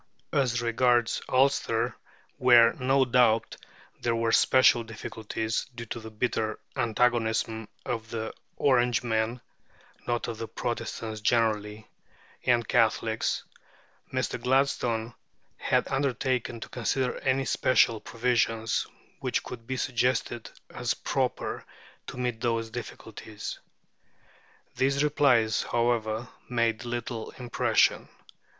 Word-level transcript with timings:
As 0.33 0.63
regards 0.63 1.21
Ulster, 1.29 1.95
where, 2.37 2.73
no 2.73 3.05
doubt, 3.05 3.55
there 3.99 4.15
were 4.15 4.31
special 4.31 4.83
difficulties, 4.83 5.67
due 5.75 5.85
to 5.85 5.99
the 5.99 6.09
bitter 6.09 6.57
antagonism 6.75 7.67
of 7.85 8.09
the 8.09 8.33
Orangemen 8.57 9.41
(not 10.07 10.27
of 10.27 10.39
the 10.39 10.47
Protestants 10.47 11.21
generally) 11.21 11.87
and 12.43 12.67
Catholics, 12.67 13.43
Mr. 14.11 14.41
Gladstone 14.41 15.13
had 15.57 15.87
undertaken 15.87 16.59
to 16.61 16.69
consider 16.69 17.19
any 17.19 17.45
special 17.45 17.99
provisions 17.99 18.87
which 19.19 19.43
could 19.43 19.67
be 19.67 19.77
suggested 19.77 20.49
as 20.71 20.95
proper 20.95 21.63
to 22.07 22.17
meet 22.17 22.41
those 22.41 22.71
difficulties. 22.71 23.59
These 24.75 25.03
replies, 25.03 25.61
however, 25.61 26.27
made 26.49 26.85
little 26.85 27.29
impression. 27.37 28.09